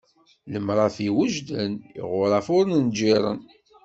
Lemrafi 0.51 1.05
wejden, 1.15 1.71
iɣuṛaf 2.01 2.47
ur 2.57 2.65
nǧiṛen! 2.85 3.39